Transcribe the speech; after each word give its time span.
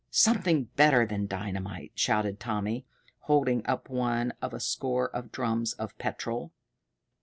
"Something 0.09 0.63
better 0.75 1.05
than 1.05 1.27
dynamite," 1.27 1.91
shouted 1.93 2.39
Tommy, 2.39 2.85
holding 3.29 3.63
up 3.67 3.87
one 3.87 4.33
of 4.41 4.51
a 4.51 4.59
score 4.59 5.09
of 5.15 5.31
drums 5.31 5.73
of 5.73 5.95
petrol! 5.99 6.51